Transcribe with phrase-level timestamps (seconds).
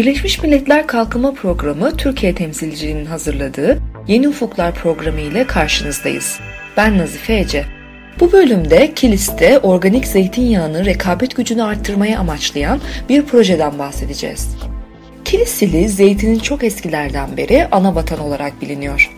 [0.00, 6.40] Birleşmiş Milletler Kalkınma Programı Türkiye temsilciliğinin hazırladığı Yeni Ufuklar programı ile karşınızdayız.
[6.76, 7.64] Ben Nazife Ece.
[8.20, 14.48] Bu bölümde Kilis'te organik zeytinyağının rekabet gücünü arttırmayı amaçlayan bir projeden bahsedeceğiz.
[15.24, 19.10] Kilis ili zeytinin çok eskilerden beri ana vatan olarak biliniyor.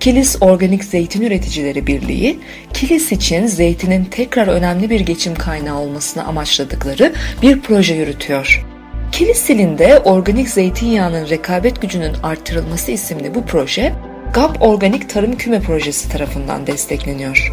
[0.00, 2.38] Kilis Organik Zeytin Üreticileri Birliği,
[2.72, 7.12] Kilis için zeytinin tekrar önemli bir geçim kaynağı olmasını amaçladıkları
[7.42, 8.71] bir proje yürütüyor.
[9.22, 13.92] Kilis ilinde organik zeytinyağının rekabet gücünün arttırılması isimli bu proje,
[14.34, 17.52] GAP Organik Tarım Küme Projesi tarafından destekleniyor.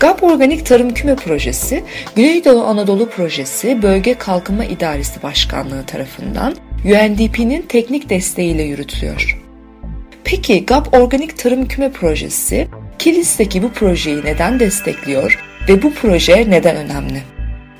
[0.00, 1.84] GAP Organik Tarım Küme Projesi,
[2.16, 9.42] Güneydoğu Anadolu Projesi Bölge Kalkınma İdaresi Başkanlığı tarafından UNDP'nin teknik desteğiyle yürütülüyor.
[10.24, 16.76] Peki GAP Organik Tarım Küme Projesi, Kilis'teki bu projeyi neden destekliyor ve bu proje neden
[16.76, 17.22] önemli?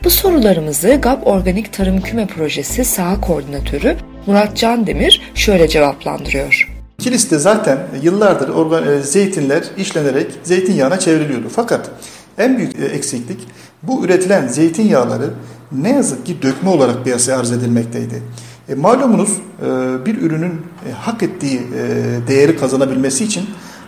[0.05, 6.73] Bu sorularımızı GAP Organik Tarım Küme Projesi saha koordinatörü Murat Can Demir şöyle cevaplandırıyor.
[6.99, 11.49] Kilis'te zaten yıllardır organ, e, zeytinler işlenerek zeytinyağına çevriliyordu.
[11.49, 11.91] Fakat
[12.39, 13.41] en büyük e, eksiklik
[13.83, 15.31] bu üretilen zeytinyağları
[15.73, 18.23] ne yazık ki dökme olarak piyasaya arz edilmekteydi.
[18.69, 19.67] E, malumunuz e,
[20.07, 20.53] bir ürünün
[20.89, 23.45] e, hak ettiği e, değeri kazanabilmesi için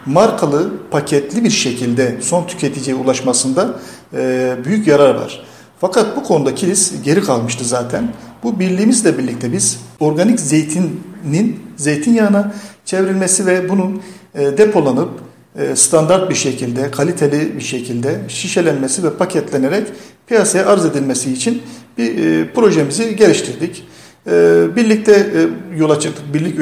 [0.06, 3.74] markalı, paketli bir şekilde son tüketiciye ulaşmasında
[4.14, 5.44] e, büyük yarar var.
[5.86, 8.08] Fakat bu konuda kilis geri kalmıştı zaten.
[8.42, 12.54] Bu birliğimizle birlikte biz organik zeytinin zeytinyağına
[12.84, 14.02] çevrilmesi ve bunun
[14.34, 15.10] e, depolanıp
[15.58, 19.86] e, standart bir şekilde, kaliteli bir şekilde şişelenmesi ve paketlenerek
[20.26, 21.62] piyasaya arz edilmesi için
[21.98, 23.84] bir e, projemizi geliştirdik.
[24.26, 25.40] Ee, birlikte e,
[25.78, 26.58] yola çıktık, birlik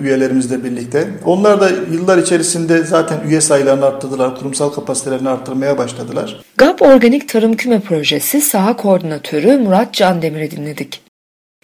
[0.00, 1.08] üyelerimizle birlikte.
[1.24, 6.40] Onlar da yıllar içerisinde zaten üye sayılarını arttırdılar, kurumsal kapasitelerini arttırmaya başladılar.
[6.56, 11.02] GAP Organik Tarım Küme Projesi saha koordinatörü Murat Can Demir'i dinledik.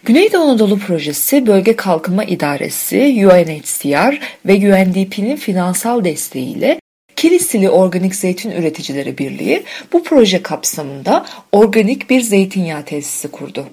[0.05, 6.79] Güneydoğu Anadolu Projesi Bölge Kalkınma İdaresi, UNHCR ve UNDP'nin finansal desteğiyle
[7.15, 9.63] Kilisili Organik Zeytin Üreticileri Birliği
[9.93, 13.65] bu proje kapsamında organik bir zeytinyağı tesisi kurdu.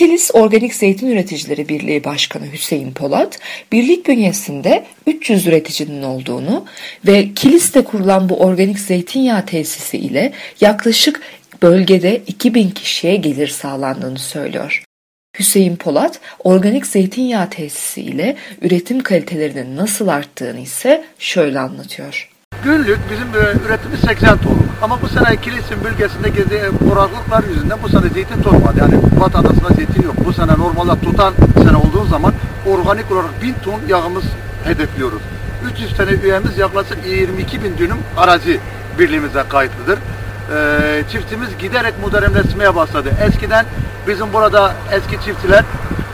[0.00, 3.38] Kilis Organik Zeytin Üreticileri Birliği Başkanı Hüseyin Polat,
[3.72, 6.64] birlik bünyesinde 300 üreticinin olduğunu
[7.06, 11.20] ve Kilis'te kurulan bu organik zeytinyağı tesisi ile yaklaşık
[11.62, 14.84] bölgede 2000 kişiye gelir sağlandığını söylüyor.
[15.38, 22.29] Hüseyin Polat, organik zeytinyağı tesisi ile üretim kalitelerinin nasıl arttığını ise şöyle anlatıyor.
[22.64, 24.66] Günlük bizim e, üretimimiz 80 ton.
[24.82, 26.44] Ama bu sene Kilis'in bölgesindeki
[26.88, 28.78] kuraklıklar yüzünden bu sene zeytin tutmadı.
[28.78, 30.14] Yani vatandaşında zeytin yok.
[30.24, 32.32] Bu sene normalde tutan sene olduğu zaman
[32.66, 34.24] organik olarak 1000 ton yağımız
[34.64, 35.22] hedefliyoruz.
[35.72, 38.60] 300 tane üyemiz yaklaşık 22 bin dönüm arazi
[38.98, 39.98] birliğimize kayıtlıdır.
[39.98, 43.10] Ee, çiftimiz giderek modernleşmeye başladı.
[43.20, 43.66] Eskiden
[44.08, 45.64] bizim burada eski çiftçiler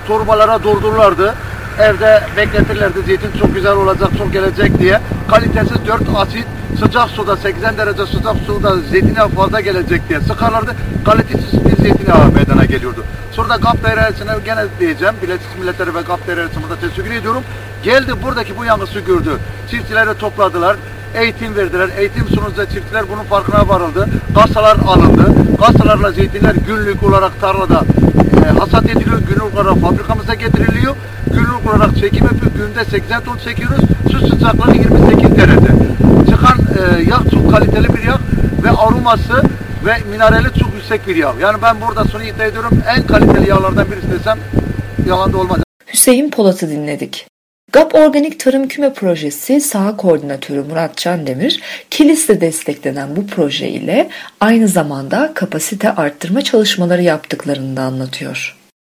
[0.08, 1.34] torbalara doldururlardı
[1.80, 5.00] evde bekletirlerdi zeytin çok güzel olacak, çok gelecek diye.
[5.30, 6.46] Kalitesiz 4 asit
[6.80, 10.74] sıcak suda 80 derece sıcak suda zeytine fazla gelecek diye sıkarlardı.
[11.04, 13.04] Kalitesiz bir zeytinyağı meydana geliyordu.
[13.32, 15.14] Sonra da GAP dairesine gene diyeceğim.
[15.22, 17.42] Birleşmiş Milletleri ve GAP dairesine burada teşekkür ediyorum.
[17.82, 19.30] Geldi buradaki bu yangısı gördü.
[19.70, 20.76] Çiftçileri topladılar
[21.14, 21.88] eğitim verdiler.
[21.98, 24.08] Eğitim sonucunda çiftçiler bunun farkına varıldı.
[24.34, 25.34] Kasalar alındı.
[25.60, 27.82] Kasalarla zeytinler günlük olarak tarlada
[28.46, 29.18] e, hasat ediliyor.
[29.18, 30.96] Günlük olarak fabrikamıza getiriliyor.
[31.36, 32.52] Günlük olarak çekim yapıyor.
[32.54, 33.84] Günde 80 ton çekiyoruz.
[34.12, 35.72] Su sıcaklığı 28 derece.
[36.30, 38.18] Çıkan e, yağ çok kaliteli bir yağ
[38.64, 39.42] ve aroması
[39.86, 41.34] ve minerali çok yüksek bir yağ.
[41.40, 44.38] Yani ben burada şunu iddia ediyorum en kaliteli yağlardan birisi desem
[45.08, 45.58] yalan da olmaz.
[45.92, 47.26] Hüseyin Polat'ı dinledik.
[47.72, 51.60] GAP Organik Tarım Küme Projesi saha koordinatörü Murat Candemir,
[51.90, 54.08] Kilis'te desteklenen bu proje ile
[54.40, 58.55] aynı zamanda kapasite arttırma çalışmaları yaptıklarını da anlatıyor.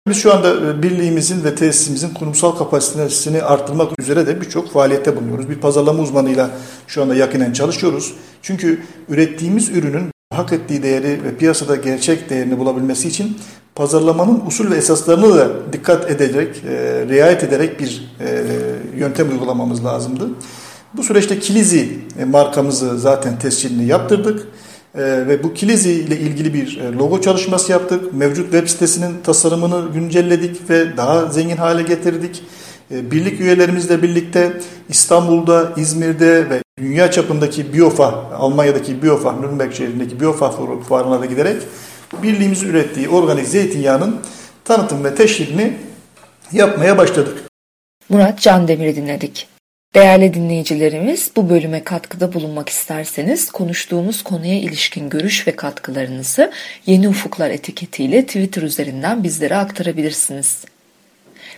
[0.07, 5.49] Biz şu anda e, birliğimizin ve tesisimizin kurumsal kapasitesini arttırmak üzere de birçok faaliyette bulunuyoruz.
[5.49, 6.49] Bir pazarlama uzmanıyla
[6.87, 8.13] şu anda yakinen çalışıyoruz.
[8.41, 13.37] Çünkü ürettiğimiz ürünün hak ettiği değeri ve piyasada gerçek değerini bulabilmesi için
[13.75, 18.43] pazarlamanın usul ve esaslarını da dikkat ederek, e, riayet ederek bir e,
[18.97, 20.29] yöntem uygulamamız lazımdı.
[20.93, 24.47] Bu süreçte Kilizi e, markamızı zaten tescilini yaptırdık.
[24.97, 28.13] E, ve bu Kilizi ile ilgili bir e, logo çalışması yaptık.
[28.13, 32.43] Mevcut web sitesinin tasarımını güncelledik ve daha zengin hale getirdik.
[32.91, 38.07] E, birlik üyelerimizle birlikte İstanbul'da, İzmir'de ve dünya çapındaki BioFA,
[38.37, 40.51] Almanya'daki BioFA, Nürnberg şehrindeki BioFA
[40.87, 41.61] fuarına da giderek
[42.23, 44.19] birliğimizin ürettiği organik zeytinyağının
[44.65, 45.77] tanıtım ve teşhirini
[46.51, 47.37] yapmaya başladık.
[48.09, 49.47] Murat Can Demir'i dinledik.
[49.97, 56.51] Değerli dinleyicilerimiz bu bölüme katkıda bulunmak isterseniz konuştuğumuz konuya ilişkin görüş ve katkılarınızı
[56.85, 60.65] Yeni Ufuklar etiketiyle Twitter üzerinden bizlere aktarabilirsiniz.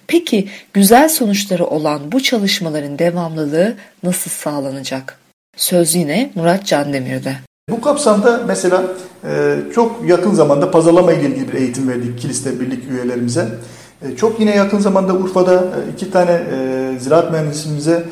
[0.07, 5.19] Peki güzel sonuçları olan bu çalışmaların devamlılığı nasıl sağlanacak?
[5.57, 7.35] Söz yine Murat Candemir'de.
[7.69, 8.83] Bu kapsamda mesela
[9.24, 13.47] e, çok yakın zamanda pazarlama ile ilgili bir eğitim verdik Kilis'te birlik üyelerimize.
[14.01, 16.39] E, çok yine yakın zamanda Urfa'da e, iki tane
[17.00, 18.03] ziraat mühendisimize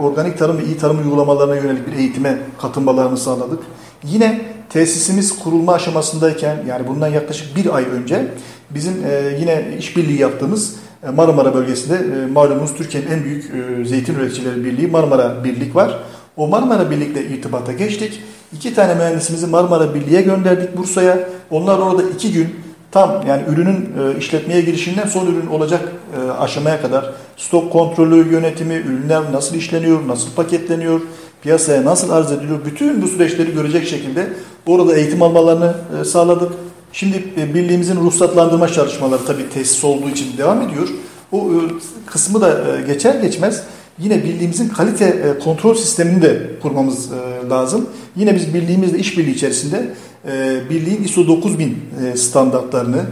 [0.00, 3.60] organik tarım ve iyi tarım uygulamalarına yönelik bir eğitime katılmalarını sağladık.
[4.04, 4.40] Yine
[4.70, 8.26] tesisimiz kurulma aşamasındayken yani bundan yaklaşık bir ay önce
[8.70, 8.94] bizim
[9.40, 10.74] yine işbirliği yaptığımız
[11.14, 13.44] Marmara bölgesinde malumunuz Türkiye'nin en büyük
[13.88, 15.98] zeytin üreticileri birliği Marmara Birlik var.
[16.36, 18.22] O Marmara Birlik'le irtibata geçtik.
[18.52, 21.28] İki tane mühendisimizi Marmara Birliği'ye gönderdik Bursa'ya.
[21.50, 22.48] Onlar orada iki gün
[22.92, 28.74] tam yani ürünün e, işletmeye girişinden son ürün olacak e, aşamaya kadar stok kontrolü, yönetimi,
[28.74, 31.00] ürünler nasıl işleniyor, nasıl paketleniyor,
[31.42, 34.28] piyasaya nasıl arz ediliyor, bütün bu süreçleri görecek şekilde
[34.66, 36.52] orada eğitim almalarını e, sağladık.
[36.92, 40.88] Şimdi e, birliğimizin ruhsatlandırma çalışmaları tabii tesis olduğu için devam ediyor.
[41.32, 41.58] O e,
[42.06, 43.62] kısmı da e, geçer geçmez
[43.98, 47.88] yine birliğimizin kalite e, kontrol sistemini de kurmamız e, lazım.
[48.16, 49.90] Yine biz birliğimizle işbirliği içerisinde
[50.28, 51.78] e, birliğin ISO 9000
[52.16, 53.04] standartlarını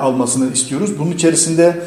[0.00, 0.98] almasını istiyoruz.
[0.98, 1.82] Bunun içerisinde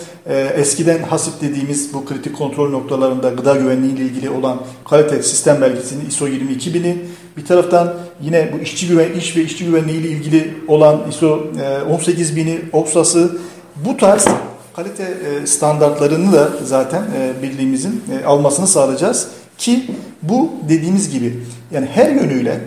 [0.56, 6.04] eskiden hasip dediğimiz bu kritik kontrol noktalarında gıda güvenliği ile ilgili olan kalite sistem belgesini
[6.08, 7.06] ISO 22000'i
[7.38, 11.48] bir taraftan yine bu işçi güven iş ve işçi güvenliği ile ilgili olan ISO
[11.90, 13.38] 18000'i OPSAS'ı
[13.86, 14.28] bu tarz
[14.76, 19.28] kalite e, standartlarını da zaten e, birliğimizin e, almasını sağlayacağız.
[19.58, 19.86] Ki
[20.22, 21.40] bu dediğimiz gibi
[21.72, 22.60] yani her yönüyle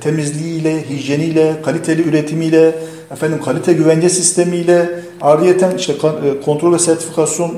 [0.00, 2.74] temizliğiyle, hijyeniyle, kaliteli üretimiyle,
[3.10, 5.94] efendim kalite güvence sistemiyle, ayrıyeten işte
[6.44, 7.54] kontrol ve sertifikasyon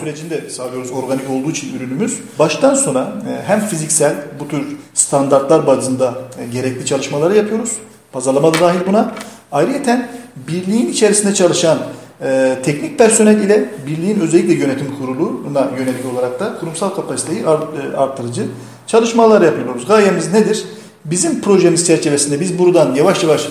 [0.00, 2.18] sürecinde sağlıyoruz organik olduğu için ürünümüz.
[2.38, 3.12] Baştan sona
[3.46, 4.62] hem fiziksel bu tür
[4.94, 6.14] standartlar bazında
[6.52, 7.72] gerekli çalışmaları yapıyoruz.
[8.12, 9.12] Pazarlama da dahil buna.
[9.52, 10.08] Ayrıyeten
[10.48, 11.78] birliğin içerisinde çalışan
[12.22, 18.46] e, teknik personel ile birliğin özellikle yönetim kuruluna yönelik olarak da kurumsal kapasiteyi e, arttırıcı
[18.86, 19.86] çalışmalar yapıyoruz.
[19.86, 20.64] Gayemiz nedir?
[21.04, 23.48] Bizim projemiz çerçevesinde biz buradan yavaş yavaş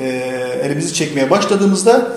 [0.00, 0.06] e,
[0.62, 2.12] elimizi çekmeye başladığımızda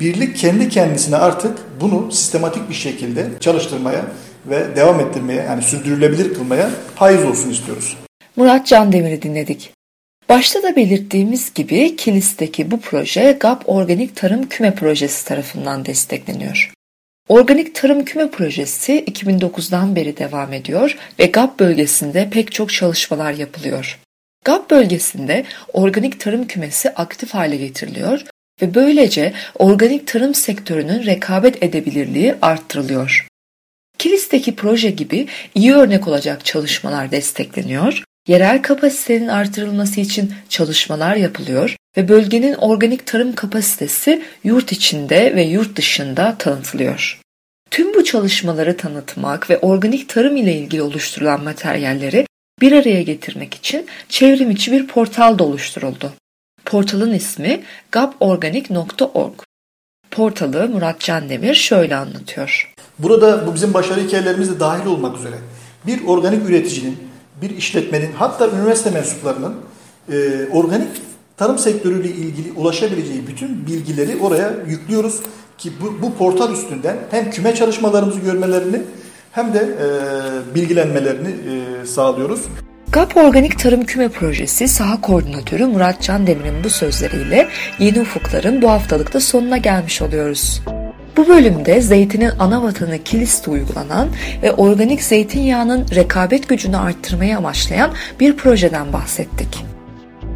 [0.00, 4.04] birlik kendi kendisine artık bunu sistematik bir şekilde çalıştırmaya
[4.46, 7.96] ve devam ettirmeye yani sürdürülebilir kılmaya haiz olsun istiyoruz.
[8.36, 9.72] Murat Can Demir'i dinledik.
[10.28, 16.72] Başta da belirttiğimiz gibi Kilis'teki bu proje GAP Organik Tarım Küme Projesi tarafından destekleniyor.
[17.28, 23.98] Organik Tarım Küme Projesi 2009'dan beri devam ediyor ve GAP bölgesinde pek çok çalışmalar yapılıyor.
[24.48, 28.24] GAP bölgesinde organik tarım kümesi aktif hale getiriliyor
[28.62, 33.26] ve böylece organik tarım sektörünün rekabet edebilirliği arttırılıyor.
[33.98, 42.08] Kilis'teki proje gibi iyi örnek olacak çalışmalar destekleniyor Yerel kapasitenin artırılması için çalışmalar yapılıyor ve
[42.08, 47.20] bölgenin organik tarım kapasitesi yurt içinde ve yurt dışında tanıtılıyor.
[47.70, 52.26] Tüm bu çalışmaları tanıtmak ve organik tarım ile ilgili oluşturulan materyalleri
[52.60, 56.12] bir araya getirmek için çevrim içi bir portal da oluşturuldu.
[56.64, 57.62] Portalın ismi
[57.92, 59.32] gaporganik.org.
[60.10, 62.74] Portalı Murat Candemir şöyle anlatıyor.
[62.98, 65.34] Burada bu bizim başarı hikayelerimiz de dahil olmak üzere
[65.86, 66.98] bir organik üreticinin
[67.42, 69.54] bir işletmenin hatta üniversite mensuplarının
[70.12, 70.88] e, organik
[71.36, 75.20] tarım sektörüyle ilgili ulaşabileceği bütün bilgileri oraya yüklüyoruz
[75.58, 78.82] ki bu, bu portal üstünden hem küme çalışmalarımızı görmelerini
[79.38, 82.40] hem de e, bilgilenmelerini e, sağlıyoruz.
[82.92, 88.70] GAP Organik Tarım Küme Projesi saha koordinatörü Murat Can Demir'in bu sözleriyle Yeni Ufukların bu
[88.70, 90.62] haftalıkta sonuna gelmiş oluyoruz.
[91.16, 94.08] Bu bölümde zeytinin ana vatanı Kilis'te uygulanan
[94.42, 97.90] ve organik zeytinyağının rekabet gücünü arttırmayı amaçlayan
[98.20, 99.64] bir projeden bahsettik.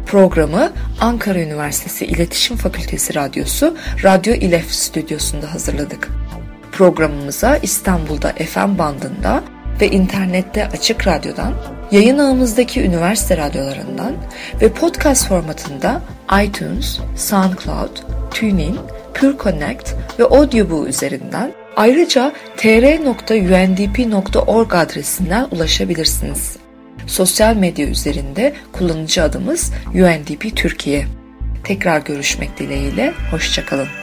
[0.05, 6.09] Programı Ankara Üniversitesi İletişim Fakültesi Radyosu Radyo İlef stüdyosunda hazırladık.
[6.73, 9.43] Programımıza İstanbul'da FM bandında
[9.81, 11.53] ve internette açık radyodan,
[11.91, 14.13] yayın ağımızdaki üniversite radyolarından
[14.61, 16.01] ve podcast formatında
[16.43, 17.97] iTunes, SoundCloud,
[18.31, 18.77] TuneIn,
[19.13, 23.13] Pure Connect ve Audioboo üzerinden ayrıca tr.undp.org
[24.75, 26.57] adresinden ulaşabilirsiniz.
[27.07, 31.05] Sosyal medya üzerinde kullanıcı adımız UNDP Türkiye.
[31.63, 34.02] Tekrar görüşmek dileğiyle, hoşçakalın.